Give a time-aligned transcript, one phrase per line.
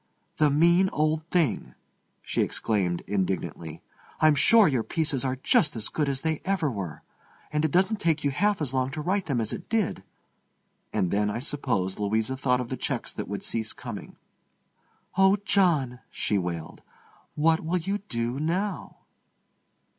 [0.37, 1.75] "The mean old thing!"
[2.23, 3.83] she exclaimed indignantly.
[4.19, 7.03] "I'm sure your pieces are just as good as they ever were.
[7.53, 10.01] And it doesn't take you half as long to write them as it did."
[10.91, 14.15] And then, I suppose, Louisa thought of the checks that would cease coming.
[15.19, 16.81] "Oh, John," she wailed,
[17.35, 19.01] "what will you do now?"